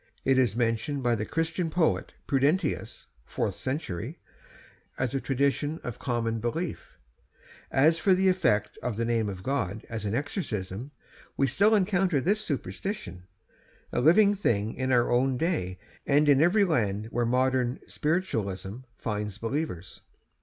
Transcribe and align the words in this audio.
It 0.25 0.39
is 0.39 0.55
mentioned 0.55 1.03
by 1.03 1.13
the 1.13 1.27
Christian 1.27 1.69
poet 1.69 2.13
Prudentius 2.25 3.05
(fourth 3.23 3.55
century) 3.55 4.17
as 4.97 5.13
a 5.13 5.21
tradition 5.21 5.79
of 5.83 5.99
common 5.99 6.39
belief. 6.39 6.97
As 7.69 7.99
for 7.99 8.15
the 8.15 8.27
effect 8.27 8.79
of 8.81 8.97
the 8.97 9.05
name 9.05 9.29
of 9.29 9.43
God 9.43 9.85
as 9.89 10.03
an 10.03 10.15
exorcism, 10.15 10.89
we 11.37 11.45
still 11.45 11.75
encounter 11.75 12.19
this 12.19 12.41
superstition, 12.41 13.27
a 13.93 14.01
living 14.01 14.33
thing 14.33 14.73
in 14.73 14.91
our 14.91 15.11
own 15.11 15.37
day, 15.37 15.77
and 16.07 16.27
in 16.27 16.41
every 16.41 16.65
land 16.65 17.09
where 17.11 17.27
modern 17.27 17.79
'spiritualism' 17.85 18.77
finds 18.97 19.37
believers. 19.37 20.01